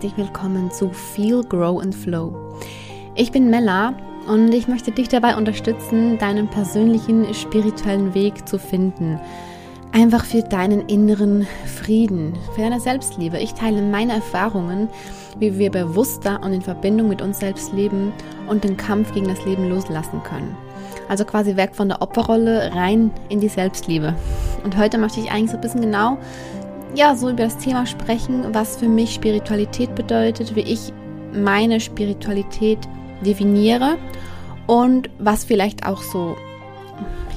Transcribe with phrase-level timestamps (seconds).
[0.00, 2.32] herzlich willkommen zu Feel, Grow and Flow.
[3.16, 3.92] Ich bin Mella
[4.26, 9.20] und ich möchte dich dabei unterstützen, deinen persönlichen spirituellen Weg zu finden.
[9.92, 13.36] Einfach für deinen inneren Frieden, für deine Selbstliebe.
[13.40, 14.88] Ich teile meine Erfahrungen,
[15.38, 18.14] wie wir bewusster und in Verbindung mit uns selbst leben
[18.48, 20.56] und den Kampf gegen das Leben loslassen können.
[21.10, 24.14] Also quasi weg von der Opferrolle rein in die Selbstliebe.
[24.64, 26.16] Und heute möchte ich eigentlich so ein bisschen genau
[26.94, 30.92] ja, so über das Thema sprechen, was für mich Spiritualität bedeutet, wie ich
[31.32, 32.78] meine Spiritualität
[33.24, 33.96] definiere
[34.66, 36.36] und was vielleicht auch so,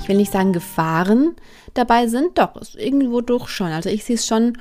[0.01, 1.35] ich will nicht sagen Gefahren
[1.73, 3.67] dabei sind, doch, irgendwo durch schon.
[3.67, 4.57] Also ich sehe es schon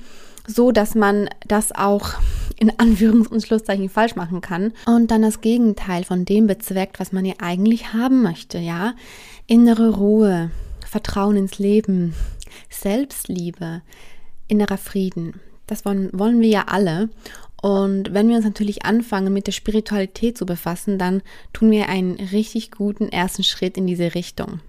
[0.47, 2.15] so, dass man das auch
[2.59, 7.13] in Anführungs- und Schlusszeichen falsch machen kann und dann das Gegenteil von dem bezweckt, was
[7.13, 8.95] man ja eigentlich haben möchte, ja?
[9.47, 10.51] Innere Ruhe,
[10.87, 12.15] Vertrauen ins Leben,
[12.71, 13.83] Selbstliebe,
[14.49, 15.41] innerer Frieden.
[15.67, 17.09] Das wollen, wollen wir ja alle.
[17.63, 22.15] Und wenn wir uns natürlich anfangen, mit der Spiritualität zu befassen, dann tun wir einen
[22.15, 24.61] richtig guten ersten Schritt in diese Richtung.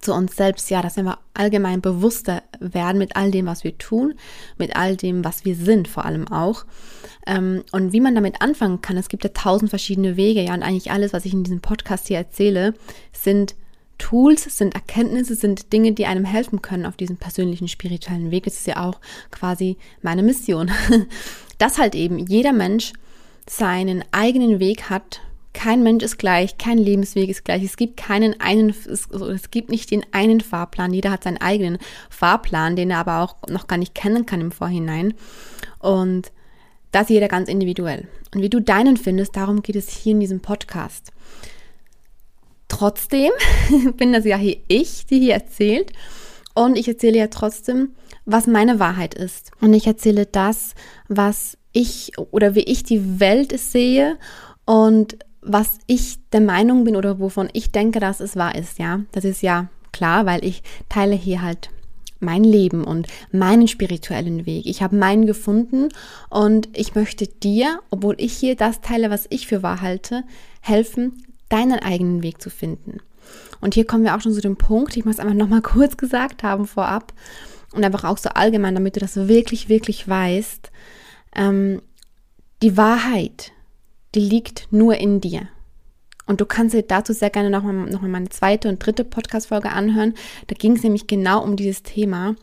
[0.00, 4.14] Zu uns selbst, ja, dass wir allgemein bewusster werden mit all dem, was wir tun,
[4.58, 6.64] mit all dem, was wir sind, vor allem auch.
[7.26, 10.62] Ähm, und wie man damit anfangen kann, es gibt ja tausend verschiedene Wege, ja, und
[10.62, 12.74] eigentlich alles, was ich in diesem Podcast hier erzähle,
[13.12, 13.54] sind
[14.00, 18.44] Tools, sind Erkenntnisse, sind Dinge, die einem helfen können auf diesem persönlichen spirituellen Weg.
[18.44, 18.98] Das ist ja auch
[19.30, 20.70] quasi meine Mission.
[21.58, 22.92] Dass halt eben jeder Mensch
[23.48, 25.20] seinen eigenen Weg hat.
[25.52, 27.62] Kein Mensch ist gleich, kein Lebensweg ist gleich.
[27.62, 30.94] Es gibt keinen einen, es, es gibt nicht den einen Fahrplan.
[30.94, 31.78] Jeder hat seinen eigenen
[32.08, 35.14] Fahrplan, den er aber auch noch gar nicht kennen kann im Vorhinein.
[35.78, 36.32] Und
[36.92, 38.08] das jeder ganz individuell.
[38.34, 41.12] Und wie du deinen findest, darum geht es hier in diesem Podcast.
[42.80, 43.30] Trotzdem
[43.98, 45.92] bin das ja hier ich, die hier erzählt.
[46.54, 47.90] Und ich erzähle ja trotzdem,
[48.24, 49.50] was meine Wahrheit ist.
[49.60, 50.74] Und ich erzähle das,
[51.06, 54.16] was ich oder wie ich die Welt sehe
[54.64, 58.78] und was ich der Meinung bin oder wovon ich denke, dass es wahr ist.
[58.78, 61.68] Ja, das ist ja klar, weil ich teile hier halt
[62.18, 64.64] mein Leben und meinen spirituellen Weg.
[64.64, 65.88] Ich habe meinen gefunden
[66.30, 70.24] und ich möchte dir, obwohl ich hier das teile, was ich für wahr halte,
[70.62, 72.98] helfen, deinen eigenen Weg zu finden.
[73.60, 76.42] Und hier kommen wir auch schon zu dem Punkt, ich muss einfach nochmal kurz gesagt
[76.42, 77.12] haben vorab
[77.72, 80.70] und einfach auch so allgemein, damit du das wirklich, wirklich weißt.
[81.36, 81.82] Ähm,
[82.62, 83.52] die Wahrheit,
[84.14, 85.48] die liegt nur in dir.
[86.26, 89.70] Und du kannst dir dazu sehr gerne nochmal noch mal meine zweite und dritte Podcast-Folge
[89.70, 90.14] anhören.
[90.46, 92.36] Da ging es nämlich genau um dieses Thema.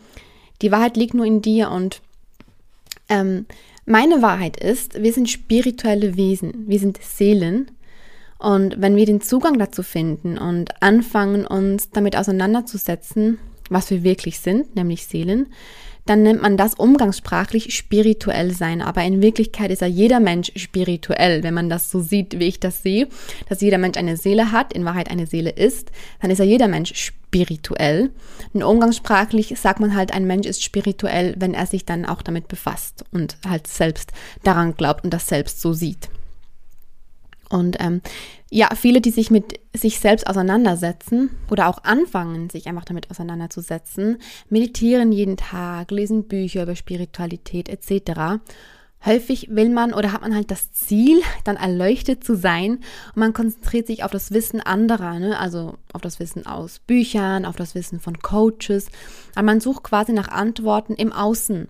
[0.61, 2.01] Die Wahrheit liegt nur in dir und
[3.09, 3.45] ähm,
[3.85, 7.71] meine Wahrheit ist, wir sind spirituelle Wesen, wir sind Seelen
[8.39, 13.39] und wenn wir den Zugang dazu finden und anfangen, uns damit auseinanderzusetzen,
[13.69, 15.47] was wir wirklich sind, nämlich Seelen,
[16.05, 18.81] dann nennt man das umgangssprachlich spirituell sein.
[18.81, 22.59] Aber in Wirklichkeit ist ja jeder Mensch spirituell, wenn man das so sieht, wie ich
[22.59, 23.07] das sehe,
[23.49, 26.69] dass jeder Mensch eine Seele hat, in Wahrheit eine Seele ist, dann ist ja jeder
[26.69, 28.11] Mensch spirituell.
[28.53, 32.47] Und umgangssprachlich sagt man halt, ein Mensch ist spirituell, wenn er sich dann auch damit
[32.47, 36.09] befasst und halt selbst daran glaubt und das selbst so sieht.
[37.49, 38.01] Und ähm,
[38.49, 44.17] ja, viele, die sich mit sich selbst auseinandersetzen oder auch anfangen, sich einfach damit auseinanderzusetzen,
[44.49, 48.39] meditieren jeden Tag, lesen Bücher über Spiritualität etc.
[49.05, 52.77] Häufig will man oder hat man halt das Ziel, dann erleuchtet zu sein
[53.13, 55.39] und man konzentriert sich auf das Wissen anderer, ne?
[55.39, 58.87] also auf das Wissen aus Büchern, auf das Wissen von Coaches.
[59.35, 61.69] Aber man sucht quasi nach Antworten im Außen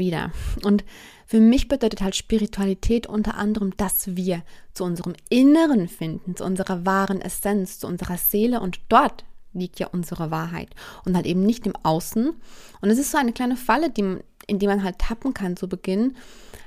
[0.00, 0.32] wieder.
[0.64, 0.84] Und
[1.26, 4.42] für mich bedeutet halt Spiritualität unter anderem, dass wir
[4.74, 9.86] zu unserem Inneren finden, zu unserer wahren Essenz, zu unserer Seele und dort liegt ja
[9.86, 10.70] unsere Wahrheit
[11.04, 12.32] und halt eben nicht im Außen.
[12.80, 14.18] Und es ist so eine kleine Falle, die,
[14.48, 16.16] in die man halt tappen kann zu Beginn,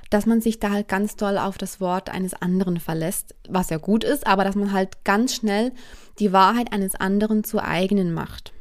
[0.09, 3.77] dass man sich da halt ganz doll auf das Wort eines anderen verlässt, was ja
[3.77, 5.71] gut ist, aber dass man halt ganz schnell
[6.19, 8.53] die Wahrheit eines anderen zu eigenen macht.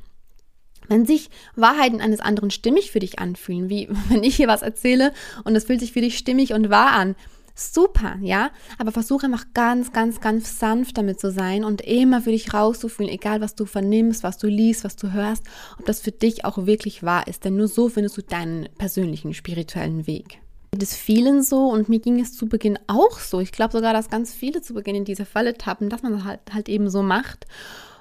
[0.88, 5.12] Wenn sich Wahrheiten eines anderen stimmig für dich anfühlen, wie wenn ich hier was erzähle
[5.44, 7.16] und es fühlt sich für dich stimmig und wahr an,
[7.54, 12.30] super, ja, aber versuche einfach ganz, ganz, ganz sanft damit zu sein und immer für
[12.30, 15.44] dich rauszufühlen, egal was du vernimmst, was du liest, was du hörst,
[15.78, 19.34] ob das für dich auch wirklich wahr ist, denn nur so findest du deinen persönlichen
[19.34, 20.38] spirituellen Weg.
[20.72, 23.40] Geht es vielen so und mir ging es zu Beginn auch so.
[23.40, 26.24] Ich glaube sogar, dass ganz viele zu Beginn in diese Falle tappen, dass man das
[26.24, 27.46] halt, halt eben so macht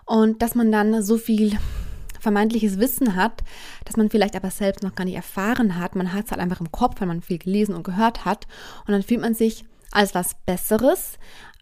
[0.06, 1.58] und dass man dann so viel
[2.22, 3.44] vermeintliches Wissen hat,
[3.86, 5.96] das man vielleicht aber selbst noch gar nicht erfahren hat.
[5.96, 8.48] Man hat es halt einfach im Kopf, weil man viel gelesen und gehört hat.
[8.88, 11.18] Und dann fühlt man sich als was Besseres,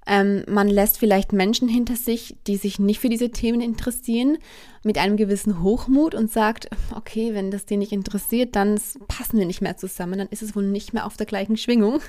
[0.07, 4.39] Ähm, man lässt vielleicht Menschen hinter sich, die sich nicht für diese Themen interessieren,
[4.83, 9.45] mit einem gewissen Hochmut und sagt, okay, wenn das dir nicht interessiert, dann passen wir
[9.45, 12.01] nicht mehr zusammen, dann ist es wohl nicht mehr auf der gleichen Schwingung.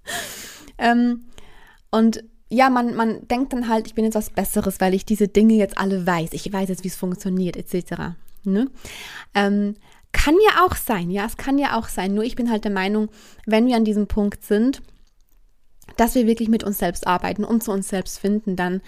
[0.78, 1.26] ähm,
[1.90, 5.28] und ja, man, man denkt dann halt, ich bin jetzt was Besseres, weil ich diese
[5.28, 6.30] Dinge jetzt alle weiß.
[6.32, 8.14] Ich weiß jetzt, wie es funktioniert, etc.
[8.44, 8.70] Ne?
[9.34, 9.74] Ähm,
[10.12, 12.14] kann ja auch sein, ja, es kann ja auch sein.
[12.14, 13.08] Nur ich bin halt der Meinung,
[13.46, 14.82] wenn wir an diesem Punkt sind,
[15.96, 18.80] dass wir wirklich mit uns selbst arbeiten und zu uns selbst finden, dann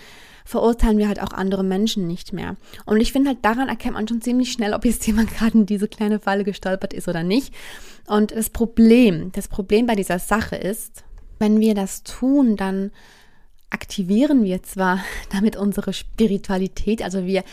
[0.45, 2.57] verurteilen wir halt auch andere Menschen nicht mehr.
[2.85, 5.67] Und ich finde halt, daran erkennt man schon ziemlich schnell, ob jetzt jemand gerade in
[5.67, 7.53] diese kleine Falle gestolpert ist oder nicht.
[8.07, 11.05] Und das Problem, das Problem bei dieser Sache ist,
[11.39, 12.93] wenn wir das tun, dann
[13.71, 15.01] aktivieren wir zwar
[15.33, 17.45] damit unsere Spiritualität, also wir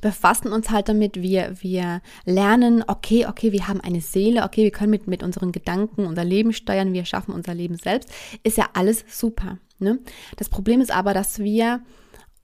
[0.00, 4.70] befassen uns halt damit, wir, wir lernen, okay, okay, wir haben eine Seele, okay, wir
[4.70, 8.10] können mit, mit unseren Gedanken unser Leben steuern, wir schaffen unser Leben selbst,
[8.44, 9.58] ist ja alles super.
[9.78, 9.98] Ne?
[10.36, 11.80] Das Problem ist aber, dass wir,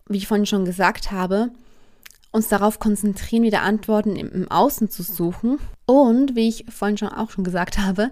[0.08, 1.50] wie ich vorhin schon gesagt habe,
[2.34, 5.60] uns darauf konzentrieren, wieder Antworten im, Außen zu suchen.
[5.86, 8.10] Und wie ich vorhin schon auch schon gesagt habe,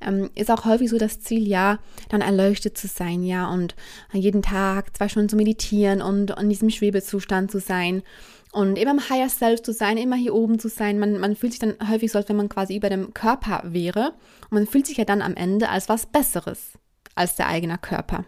[0.00, 3.74] ähm, ist auch häufig so das Ziel, ja, dann erleuchtet zu sein, ja, und
[4.12, 8.04] jeden Tag zwei Stunden zu meditieren und in diesem Schwebezustand zu sein
[8.52, 11.00] und immer im Higher Self zu sein, immer hier oben zu sein.
[11.00, 14.12] Man, man fühlt sich dann häufig so, als wenn man quasi über dem Körper wäre.
[14.42, 16.74] Und man fühlt sich ja dann am Ende als was Besseres
[17.16, 18.24] als der eigene Körper.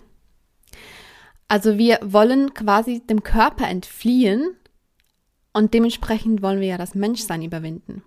[1.47, 4.57] Also wir wollen quasi dem Körper entfliehen
[5.57, 8.03] und dementsprechend wollen wir ja das Menschsein überwinden.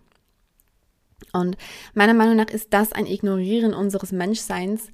[1.34, 1.57] Und
[1.96, 4.92] meiner Meinung nach ist das ein Ignorieren unseres Menschseins,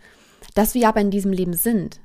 [0.54, 2.00] das wir aber in diesem Leben sind.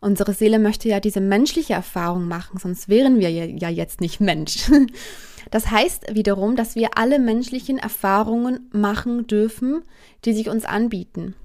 [0.00, 4.70] Unsere Seele möchte ja diese menschliche Erfahrung machen, sonst wären wir ja jetzt nicht Mensch.
[5.50, 9.82] Das heißt wiederum, dass wir alle menschlichen Erfahrungen machen dürfen,
[10.26, 11.36] die sich uns anbieten.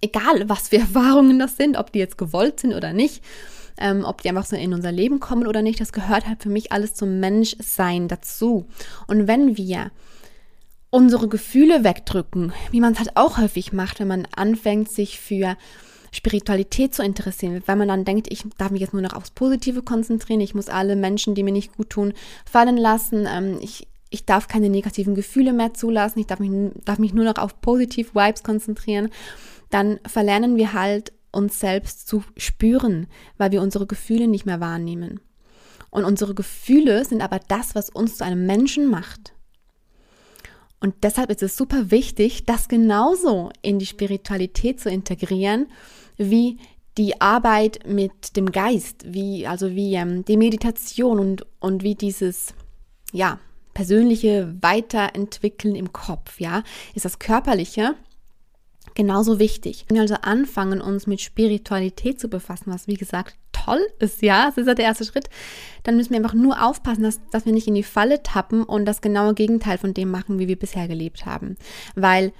[0.00, 3.22] Egal, was für Erfahrungen das sind, ob die jetzt gewollt sind oder nicht,
[3.78, 6.48] ähm, ob die einfach so in unser Leben kommen oder nicht, das gehört halt für
[6.48, 8.66] mich alles zum Menschsein dazu.
[9.06, 9.90] Und wenn wir
[10.90, 15.56] unsere Gefühle wegdrücken, wie man es halt auch häufig macht, wenn man anfängt, sich für
[16.12, 19.82] Spiritualität zu interessieren, weil man dann denkt, ich darf mich jetzt nur noch aufs Positive
[19.82, 22.14] konzentrieren, ich muss alle Menschen, die mir nicht gut tun,
[22.50, 26.50] fallen lassen, ähm, ich, ich darf keine negativen Gefühle mehr zulassen, ich darf mich,
[26.84, 29.10] darf mich nur noch auf positive Vibes konzentrieren,
[29.70, 35.20] dann verlernen wir halt uns selbst zu spüren, weil wir unsere Gefühle nicht mehr wahrnehmen.
[35.90, 39.32] Und unsere Gefühle sind aber das, was uns zu einem Menschen macht.
[40.80, 45.66] Und deshalb ist es super wichtig, das genauso in die Spiritualität zu integrieren,
[46.16, 46.58] wie
[46.98, 52.54] die Arbeit mit dem Geist, wie, also wie ähm, die Meditation und, und wie dieses,
[53.12, 53.38] ja,
[53.74, 56.64] persönliche Weiterentwickeln im Kopf, ja,
[56.94, 57.94] ist das Körperliche
[58.98, 59.84] genauso wichtig.
[59.88, 64.46] Wenn wir also anfangen, uns mit Spiritualität zu befassen, was wie gesagt toll ist, ja,
[64.46, 65.30] das ist ja der erste Schritt,
[65.84, 68.86] dann müssen wir einfach nur aufpassen, dass, dass wir nicht in die Falle tappen und
[68.86, 71.56] das genaue Gegenteil von dem machen, wie wir bisher gelebt haben.
[71.94, 72.32] Weil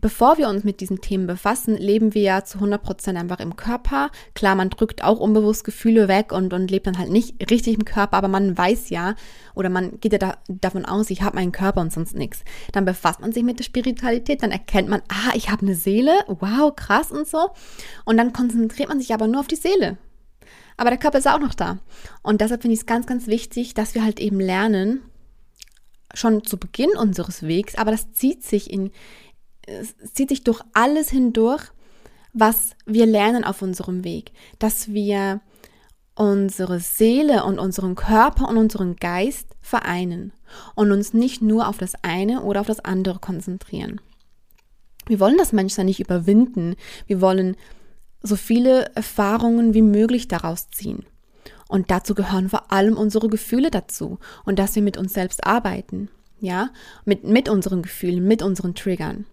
[0.00, 4.10] bevor wir uns mit diesen Themen befassen, leben wir ja zu 100% einfach im Körper.
[4.34, 7.84] Klar, man drückt auch unbewusst Gefühle weg und, und lebt dann halt nicht richtig im
[7.84, 9.14] Körper, aber man weiß ja
[9.54, 12.44] oder man geht ja da, davon aus, ich habe meinen Körper und sonst nichts.
[12.72, 16.12] Dann befasst man sich mit der Spiritualität, dann erkennt man, ah, ich habe eine Seele,
[16.26, 17.50] wow, krass und so.
[18.04, 19.96] Und dann konzentriert man sich aber nur auf die Seele.
[20.76, 21.78] Aber der Körper ist auch noch da.
[22.22, 25.02] Und deshalb finde ich es ganz, ganz wichtig, dass wir halt eben lernen,
[26.14, 28.90] schon zu Beginn unseres Wegs, aber das zieht sich in,
[29.66, 31.72] es zieht sich durch alles hindurch,
[32.32, 35.40] was wir lernen auf unserem Weg, dass wir
[36.14, 40.32] unsere Seele und unseren Körper und unseren Geist vereinen
[40.74, 44.00] und uns nicht nur auf das eine oder auf das andere konzentrieren.
[45.06, 46.74] Wir wollen das Menschsein nicht überwinden.
[47.06, 47.56] Wir wollen
[48.22, 51.04] so viele Erfahrungen wie möglich daraus ziehen.
[51.68, 56.08] Und dazu gehören vor allem unsere Gefühle dazu und dass wir mit uns selbst arbeiten.
[56.38, 56.70] Ja,
[57.04, 59.26] mit, mit unseren Gefühlen, mit unseren Triggern.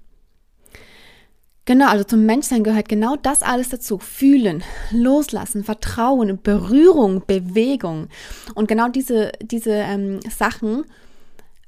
[1.66, 3.98] Genau, also zum Menschsein gehört genau das alles dazu.
[3.98, 8.10] Fühlen, loslassen, Vertrauen, Berührung, Bewegung.
[8.54, 10.84] Und genau diese, diese ähm, Sachen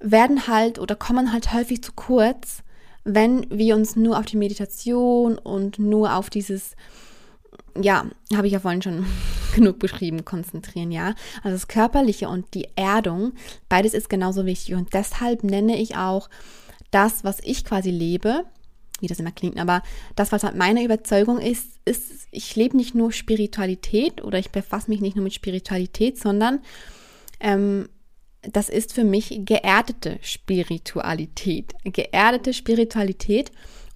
[0.01, 2.61] werden halt oder kommen halt häufig zu kurz,
[3.05, 6.75] wenn wir uns nur auf die Meditation und nur auf dieses,
[7.79, 9.05] ja, habe ich ja vorhin schon
[9.55, 11.15] genug beschrieben, konzentrieren, ja.
[11.37, 13.31] Also das Körperliche und die Erdung,
[13.69, 14.75] beides ist genauso wichtig.
[14.75, 16.29] Und deshalb nenne ich auch
[16.91, 18.43] das, was ich quasi lebe,
[19.01, 19.83] wie das immer klingt, aber
[20.15, 24.89] das, was halt meine Überzeugung ist, ist, ich lebe nicht nur Spiritualität oder ich befasse
[24.89, 26.59] mich nicht nur mit Spiritualität, sondern
[27.39, 27.89] ähm,
[28.41, 31.73] das ist für mich geerdete Spiritualität.
[31.83, 33.51] Geerdete Spiritualität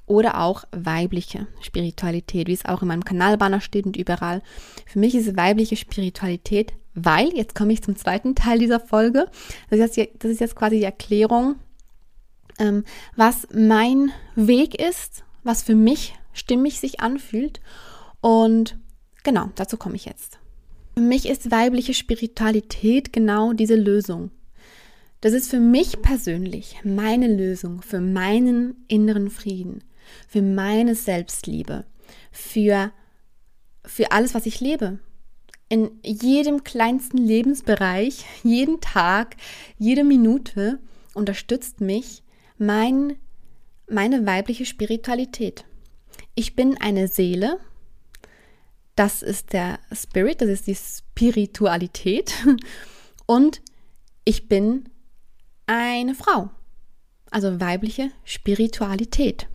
[0.05, 4.41] oder auch weibliche Spiritualität, wie es auch in meinem Kanalbanner steht und überall.
[4.87, 9.27] Für mich ist weibliche Spiritualität, weil, jetzt komme ich zum zweiten Teil dieser Folge,
[9.69, 11.55] das ist jetzt, das ist jetzt quasi die Erklärung,
[12.59, 12.83] ähm,
[13.15, 17.59] was mein Weg ist, was für mich stimmig sich anfühlt.
[18.21, 18.77] Und
[19.23, 20.39] genau, dazu komme ich jetzt.
[20.95, 24.31] Für mich ist weibliche Spiritualität genau diese Lösung.
[25.21, 29.83] Das ist für mich persönlich meine Lösung für meinen inneren Frieden,
[30.27, 31.85] für meine Selbstliebe,
[32.31, 32.91] für,
[33.85, 34.99] für alles, was ich lebe.
[35.67, 39.35] In jedem kleinsten Lebensbereich, jeden Tag,
[39.77, 40.79] jede Minute
[41.13, 42.23] unterstützt mich
[42.59, 43.17] mein,
[43.89, 45.65] meine weibliche Spiritualität.
[46.35, 47.59] Ich bin eine Seele,
[48.95, 52.33] das ist der Spirit, das ist die Spiritualität
[53.25, 53.61] und
[54.25, 54.89] ich bin
[55.65, 56.49] eine Frau,
[57.31, 59.47] also weibliche Spiritualität.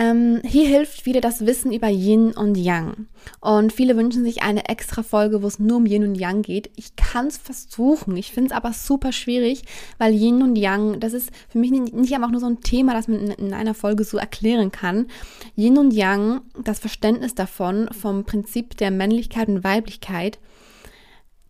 [0.00, 3.06] Ähm, hier hilft wieder das Wissen über Yin und Yang.
[3.40, 6.70] Und viele wünschen sich eine extra Folge, wo es nur um Yin und Yang geht.
[6.76, 8.16] Ich kann es versuchen.
[8.16, 9.62] Ich finde es aber super schwierig,
[9.98, 13.08] weil Yin und Yang, das ist für mich nicht einfach nur so ein Thema, das
[13.08, 15.06] man in einer Folge so erklären kann.
[15.54, 20.38] Yin und Yang, das Verständnis davon, vom Prinzip der Männlichkeit und Weiblichkeit,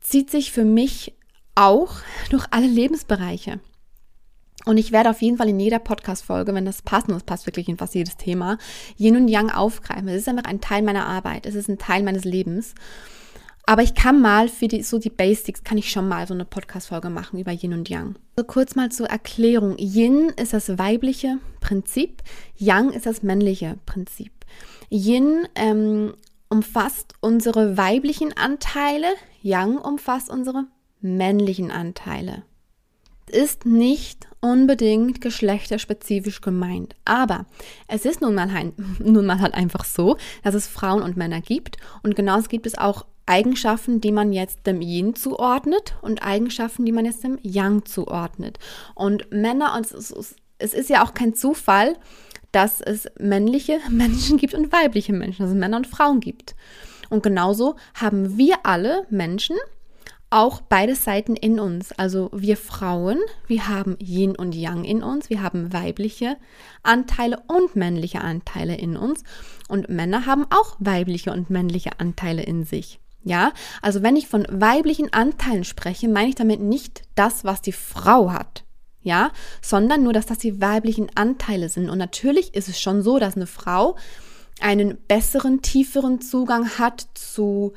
[0.00, 1.14] zieht sich für mich
[1.54, 1.99] auch
[2.30, 3.61] durch alle Lebensbereiche.
[4.67, 7.47] Und ich werde auf jeden Fall in jeder Podcast-Folge, wenn das passt, und das passt
[7.47, 8.59] wirklich in fast jedes Thema,
[8.99, 10.09] Yin und Yang aufgreifen.
[10.09, 11.47] Es ist einfach ein Teil meiner Arbeit.
[11.47, 12.75] Es ist ein Teil meines Lebens.
[13.67, 16.45] Aber ich kann mal für die, so die Basics, kann ich schon mal so eine
[16.45, 18.17] Podcast-Folge machen über Yin und Yang.
[18.37, 19.76] So kurz mal zur Erklärung.
[19.79, 22.23] Yin ist das weibliche Prinzip,
[22.57, 24.33] Yang ist das männliche Prinzip.
[24.90, 26.14] Yin ähm,
[26.49, 29.07] umfasst unsere weiblichen Anteile,
[29.43, 30.64] Yang umfasst unsere
[31.00, 32.43] männlichen Anteile.
[33.31, 37.47] Ist nicht unbedingt geschlechterspezifisch gemeint, aber
[37.87, 41.41] es ist nun mal, halt, nun mal halt einfach so, dass es Frauen und Männer
[41.41, 46.85] gibt und genauso gibt es auch Eigenschaften, die man jetzt dem Yin zuordnet und Eigenschaften,
[46.85, 48.59] die man jetzt dem Yang zuordnet.
[48.97, 51.97] Und Männer, und es ist, es ist ja auch kein Zufall,
[52.51, 56.57] dass es männliche Menschen gibt und weibliche Menschen, dass es Männer und Frauen gibt.
[57.09, 59.57] Und genauso haben wir alle Menschen
[60.31, 61.93] auch beide Seiten in uns.
[61.93, 63.19] Also wir Frauen,
[63.49, 66.37] wir haben Yin und Yang in uns, wir haben weibliche
[66.83, 69.25] Anteile und männliche Anteile in uns
[69.69, 73.01] und Männer haben auch weibliche und männliche Anteile in sich.
[73.23, 77.73] Ja, also wenn ich von weiblichen Anteilen spreche, meine ich damit nicht das, was die
[77.73, 78.65] Frau hat.
[79.03, 79.31] Ja,
[79.63, 81.89] sondern nur, dass das die weiblichen Anteile sind.
[81.89, 83.97] Und natürlich ist es schon so, dass eine Frau
[84.61, 87.73] einen besseren, tieferen Zugang hat zu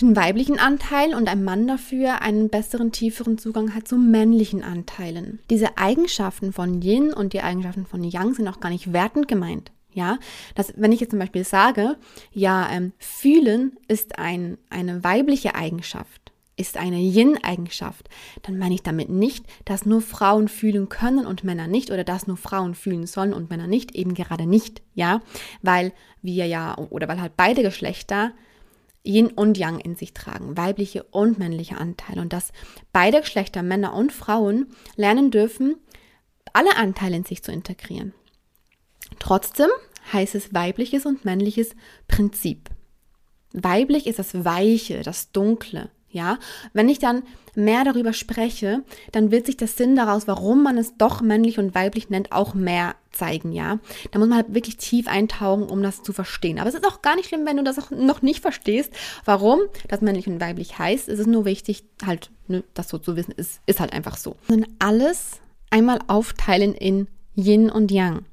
[0.00, 5.40] den weiblichen Anteil und ein Mann dafür einen besseren, tieferen Zugang hat zu männlichen Anteilen.
[5.50, 9.72] Diese Eigenschaften von Yin und die Eigenschaften von Yang sind auch gar nicht wertend gemeint.
[9.92, 10.18] Ja,
[10.54, 11.96] dass, wenn ich jetzt zum Beispiel sage,
[12.30, 18.08] ja, ähm, fühlen ist ein, eine weibliche Eigenschaft, ist eine Yin-Eigenschaft,
[18.42, 22.28] dann meine ich damit nicht, dass nur Frauen fühlen können und Männer nicht oder dass
[22.28, 25.22] nur Frauen fühlen sollen und Männer nicht, eben gerade nicht, ja,
[25.62, 25.92] weil
[26.22, 28.32] wir ja, oder weil halt beide Geschlechter
[29.04, 32.52] Yin und Yang in sich tragen, weibliche und männliche Anteile und dass
[32.92, 35.76] beide Geschlechter, Männer und Frauen, lernen dürfen,
[36.52, 38.12] alle Anteile in sich zu integrieren.
[39.18, 39.68] Trotzdem
[40.12, 41.74] heißt es weibliches und männliches
[42.08, 42.70] Prinzip.
[43.52, 46.38] Weiblich ist das Weiche, das Dunkle, ja,
[46.72, 47.22] wenn ich dann
[47.54, 51.74] mehr darüber spreche, dann wird sich der Sinn daraus, warum man es doch männlich und
[51.74, 53.78] weiblich nennt, auch mehr zeigen, ja.
[54.10, 56.58] Da muss man halt wirklich tief eintauchen, um das zu verstehen.
[56.58, 58.92] Aber es ist auch gar nicht schlimm, wenn du das auch noch nicht verstehst,
[59.24, 61.08] warum das männlich und weiblich heißt.
[61.08, 64.36] Es ist nur wichtig, halt, ne, das so zu wissen, ist, ist halt einfach so.
[64.48, 65.40] Und alles
[65.70, 68.24] einmal aufteilen in Yin und Yang.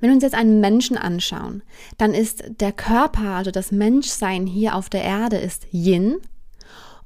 [0.00, 1.62] Wenn wir uns jetzt einen Menschen anschauen,
[1.98, 6.18] dann ist der Körper, also das Menschsein hier auf der Erde ist Yin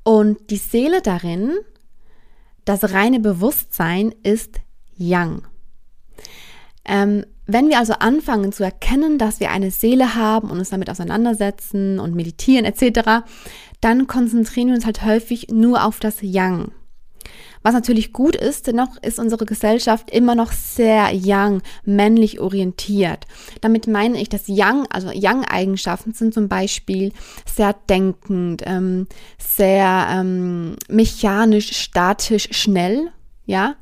[0.07, 1.59] und die Seele darin,
[2.65, 4.61] das reine Bewusstsein ist
[4.97, 5.43] Yang.
[6.85, 10.91] Ähm, wenn wir also anfangen zu erkennen, dass wir eine Seele haben und uns damit
[10.91, 13.27] auseinandersetzen und meditieren etc.,
[13.81, 16.71] dann konzentrieren wir uns halt häufig nur auf das Yang.
[17.67, 23.27] Was natürlich gut ist, dennoch ist unsere Gesellschaft immer noch sehr young, männlich orientiert.
[23.61, 27.13] Damit meine ich, dass Young, also Young-Eigenschaften sind zum Beispiel
[27.45, 33.11] sehr denkend, ähm, sehr ähm, mechanisch, statisch, schnell,
[33.47, 33.75] ja,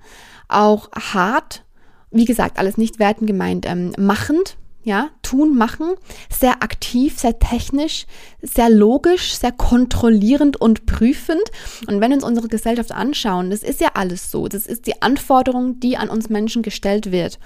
[0.48, 1.62] auch hart,
[2.10, 5.94] wie gesagt, alles nicht wertend gemeint, ähm, machend, ja, tun, machen,
[6.30, 8.06] sehr aktiv, sehr technisch,
[8.42, 11.42] sehr logisch, sehr kontrollierend und prüfend.
[11.86, 14.46] Und wenn wir uns unsere Gesellschaft anschauen, das ist ja alles so.
[14.46, 17.38] Das ist die Anforderung, die an uns Menschen gestellt wird.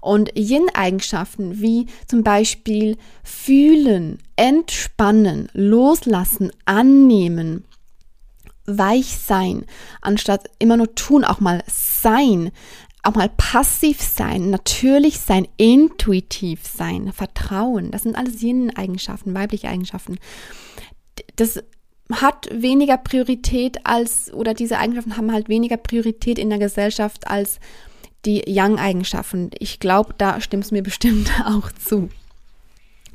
[0.00, 7.64] Und Yin-Eigenschaften wie zum Beispiel fühlen, entspannen, loslassen, annehmen,
[8.66, 9.66] weich sein,
[10.00, 12.50] anstatt immer nur tun, auch mal sein,
[13.04, 17.90] auch mal passiv sein, natürlich sein, intuitiv sein, Vertrauen.
[17.90, 20.18] Das sind alles Yin-Eigenschaften, weibliche Eigenschaften.
[21.36, 21.62] Das
[22.12, 27.60] hat weniger Priorität als, oder diese Eigenschaften haben halt weniger Priorität in der Gesellschaft als
[28.24, 29.50] die Yang-Eigenschaften.
[29.58, 32.08] Ich glaube, da stimmt es mir bestimmt auch zu.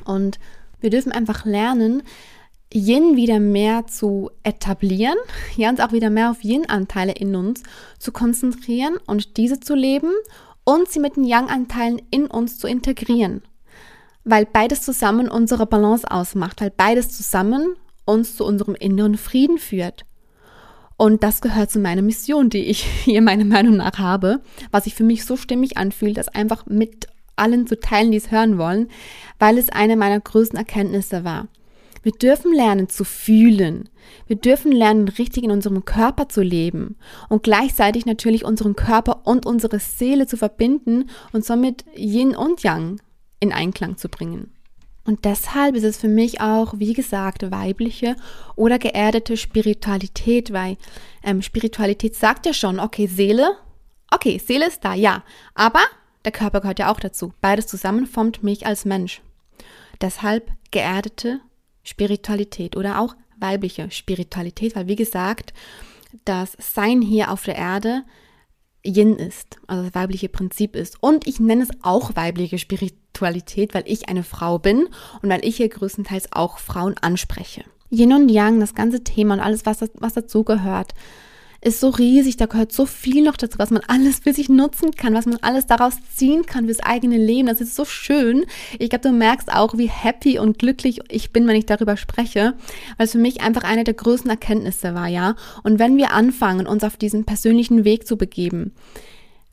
[0.06, 0.40] Und
[0.82, 2.04] wir dürfen einfach lernen,
[2.74, 5.18] Yin wieder mehr zu etablieren,
[5.58, 7.64] ja, uns auch wieder mehr auf Yin-Anteile in uns
[7.98, 10.12] zu konzentrieren und diese zu leben
[10.66, 13.42] und sie mit den Yang-Anteilen in uns zu integrieren.
[14.24, 20.06] Weil beides zusammen unsere Balance ausmacht, weil beides zusammen uns zu unserem inneren Frieden führt.
[20.96, 24.94] Und das gehört zu meiner Mission, die ich hier meiner Meinung nach habe, was sich
[24.94, 28.90] für mich so stimmig anfühlt, das einfach mit allen zu teilen, die es hören wollen,
[29.40, 31.48] weil es eine meiner größten Erkenntnisse war.
[32.10, 33.88] Wir dürfen lernen zu fühlen.
[34.26, 36.96] Wir dürfen lernen, richtig in unserem Körper zu leben
[37.30, 43.00] und gleichzeitig natürlich unseren Körper und unsere Seele zu verbinden und somit Yin und Yang
[43.40, 44.52] in Einklang zu bringen.
[45.06, 48.16] Und deshalb ist es für mich auch, wie gesagt, weibliche
[48.56, 50.78] oder geerdete Spiritualität, weil
[51.24, 53.52] ähm, Spiritualität sagt ja schon, okay, Seele,
[54.10, 55.24] okay, Seele ist da, ja,
[55.54, 55.82] aber
[56.26, 57.34] der Körper gehört ja auch dazu.
[57.40, 59.22] Beides zusammen formt mich als Mensch.
[60.02, 61.42] Deshalb geerdete
[61.84, 65.54] Spiritualität oder auch weibliche Spiritualität, weil wie gesagt,
[66.26, 68.04] das Sein hier auf der Erde
[68.86, 71.02] Yin ist, also das weibliche Prinzip ist.
[71.02, 74.88] Und ich nenne es auch weibliche Spiritualität, weil ich eine Frau bin
[75.22, 77.64] und weil ich hier größtenteils auch Frauen anspreche.
[77.90, 80.94] Yin und Yang, das ganze Thema und alles, was, was dazugehört,
[81.62, 84.92] ist so riesig, da gehört so viel noch dazu, was man alles für sich nutzen
[84.92, 87.48] kann, was man alles daraus ziehen kann fürs eigene Leben.
[87.48, 88.46] Das ist so schön.
[88.78, 92.54] Ich glaube, du merkst auch, wie happy und glücklich ich bin, wenn ich darüber spreche,
[92.98, 95.36] weil es für mich einfach eine der größten Erkenntnisse war, ja.
[95.64, 98.74] Und wenn wir anfangen, uns auf diesen persönlichen Weg zu begeben,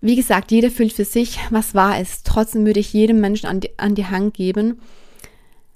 [0.00, 2.26] wie gesagt, jeder fühlt für sich, was wahr ist.
[2.26, 4.80] Trotzdem würde ich jedem Menschen an die, an die Hand geben,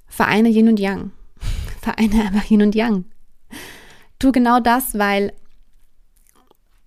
[0.07, 1.11] vereine Yin und Yang.
[1.81, 3.05] Vereine einfach Yin und Yang.
[4.21, 5.33] Tu genau das, weil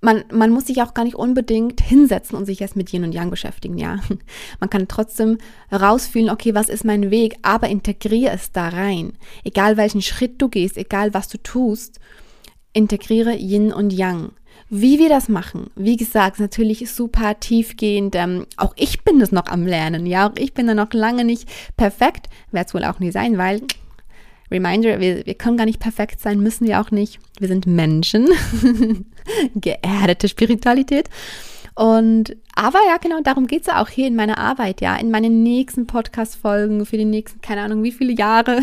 [0.03, 3.13] man, man muss sich auch gar nicht unbedingt hinsetzen und sich erst mit Yin und
[3.13, 3.99] Yang beschäftigen, ja.
[4.59, 5.37] Man kann trotzdem
[5.71, 9.13] rausfühlen, okay, was ist mein Weg, aber integriere es da rein.
[9.45, 11.99] Egal welchen Schritt du gehst, egal was du tust,
[12.73, 14.33] integriere Yin und Yang.
[14.69, 18.15] Wie wir das machen, wie gesagt, natürlich super tiefgehend.
[18.15, 20.29] Ähm, auch ich bin das noch am Lernen, ja.
[20.29, 22.27] Auch ich bin da noch lange nicht perfekt.
[22.51, 23.61] Werde es wohl auch nie sein, weil
[24.53, 27.19] Reminder, wir, wir können gar nicht perfekt sein, müssen wir auch nicht.
[27.39, 28.29] Wir sind Menschen.
[29.55, 31.09] Geerdete Spiritualität.
[31.75, 35.09] Und aber ja, genau, darum geht es ja auch hier in meiner Arbeit, ja, in
[35.09, 38.59] meinen nächsten Podcast-Folgen für die nächsten, keine Ahnung, wie viele Jahre.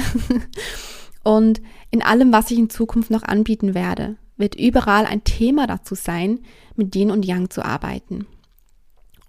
[1.24, 5.94] Und in allem, was ich in Zukunft noch anbieten werde, wird überall ein Thema dazu
[5.94, 6.38] sein,
[6.76, 8.26] mit Yin und Yang zu arbeiten.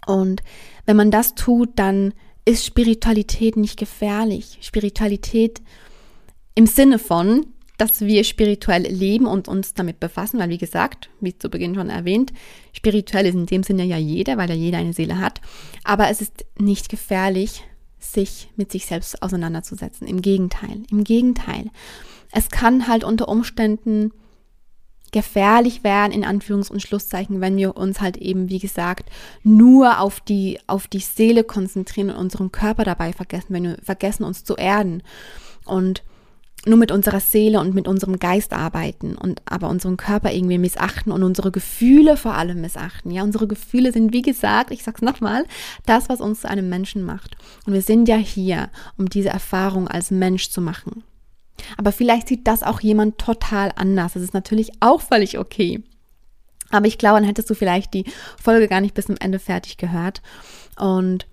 [0.06, 0.42] Und
[0.86, 4.58] wenn man das tut, dann ist Spiritualität nicht gefährlich.
[4.62, 5.60] Spiritualität
[6.54, 7.46] im Sinne von,
[7.78, 11.90] dass wir spirituell leben und uns damit befassen, weil wie gesagt, wie zu Beginn schon
[11.90, 12.32] erwähnt,
[12.72, 15.40] spirituell ist in dem Sinne ja jeder, weil ja jeder eine Seele hat.
[15.82, 17.64] Aber es ist nicht gefährlich,
[17.98, 20.06] sich mit sich selbst auseinanderzusetzen.
[20.06, 21.70] Im Gegenteil, im Gegenteil.
[22.30, 24.12] Es kann halt unter Umständen
[25.12, 29.10] gefährlich werden, in Anführungs- und Schlusszeichen, wenn wir uns halt eben, wie gesagt,
[29.42, 34.24] nur auf die, auf die Seele konzentrieren und unseren Körper dabei vergessen, wenn wir vergessen,
[34.24, 35.02] uns zu erden.
[35.64, 36.02] Und
[36.64, 41.10] nur mit unserer Seele und mit unserem Geist arbeiten und aber unseren Körper irgendwie missachten
[41.10, 43.10] und unsere Gefühle vor allem missachten.
[43.10, 45.44] Ja, unsere Gefühle sind, wie gesagt, ich sag's nochmal,
[45.86, 47.36] das, was uns zu einem Menschen macht.
[47.66, 51.02] Und wir sind ja hier, um diese Erfahrung als Mensch zu machen.
[51.76, 54.14] Aber vielleicht sieht das auch jemand total anders.
[54.14, 55.82] Das ist natürlich auch völlig okay.
[56.70, 58.04] Aber ich glaube, dann hättest du vielleicht die
[58.40, 60.22] Folge gar nicht bis zum Ende fertig gehört.
[60.78, 61.26] Und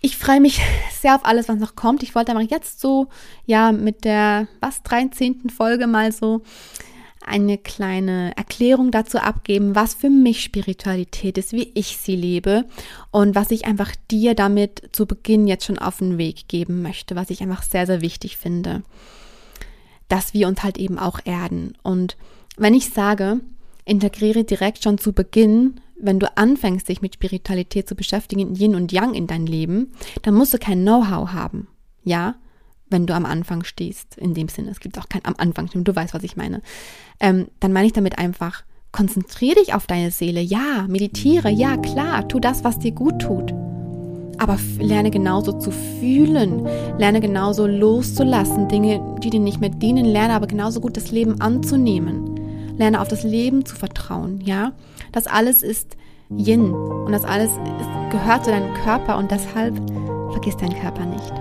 [0.00, 0.60] ich freue mich
[1.00, 2.02] sehr auf alles, was noch kommt.
[2.02, 3.08] Ich wollte aber jetzt so,
[3.44, 5.50] ja, mit der, was, 13.
[5.50, 6.42] Folge mal so
[7.26, 12.64] eine kleine Erklärung dazu abgeben, was für mich Spiritualität ist, wie ich sie lebe
[13.10, 17.16] und was ich einfach dir damit zu Beginn jetzt schon auf den Weg geben möchte,
[17.16, 18.84] was ich einfach sehr, sehr wichtig finde,
[20.08, 21.76] dass wir uns halt eben auch erden.
[21.82, 22.16] Und
[22.56, 23.40] wenn ich sage,
[23.84, 28.92] integriere direkt schon zu Beginn wenn du anfängst, dich mit Spiritualität zu beschäftigen, Yin und
[28.92, 31.68] Yang in dein Leben, dann musst du kein Know-how haben.
[32.04, 32.36] Ja,
[32.88, 34.70] wenn du am Anfang stehst, in dem Sinne.
[34.70, 36.62] Es gibt auch kein am Anfang, du weißt, was ich meine.
[37.18, 40.40] Ähm, dann meine ich damit einfach, konzentriere dich auf deine Seele.
[40.40, 41.50] Ja, meditiere.
[41.50, 43.52] Ja, klar, tu das, was dir gut tut.
[44.38, 46.66] Aber lerne genauso zu fühlen,
[46.98, 51.40] lerne genauso loszulassen, Dinge, die dir nicht mehr dienen, lerne aber genauso gut das Leben
[51.40, 52.76] anzunehmen.
[52.76, 54.72] Lerne auf das Leben zu vertrauen, ja?
[55.12, 55.96] Das alles ist
[56.30, 59.74] Yin und das alles ist, gehört zu deinem Körper und deshalb
[60.32, 61.32] vergiss deinen Körper nicht.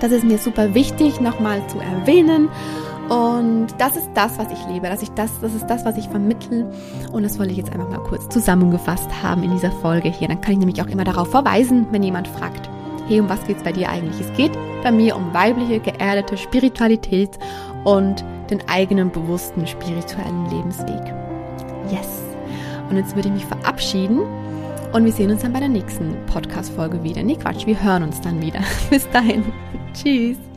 [0.00, 2.48] Das ist mir super wichtig, nochmal zu erwähnen.
[3.08, 4.88] Und das ist das, was ich lebe.
[4.88, 6.72] Das, ich das, das ist das, was ich vermittle.
[7.12, 10.28] Und das wollte ich jetzt einfach mal kurz zusammengefasst haben in dieser Folge hier.
[10.28, 12.68] Dann kann ich nämlich auch immer darauf verweisen, wenn jemand fragt,
[13.06, 14.20] hey, um was geht es bei dir eigentlich?
[14.20, 17.38] Es geht bei mir um weibliche, geerdete Spiritualität
[17.84, 21.14] und den eigenen bewussten spirituellen Lebensweg.
[21.90, 22.21] Yes.
[22.92, 24.20] Und jetzt würde ich mich verabschieden
[24.92, 27.22] und wir sehen uns dann bei der nächsten Podcast-Folge wieder.
[27.22, 28.60] Nee, Quatsch, wir hören uns dann wieder.
[28.90, 29.42] Bis dahin.
[29.94, 30.51] Tschüss.